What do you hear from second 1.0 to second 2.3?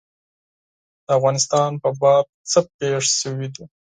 د افغانستان په باب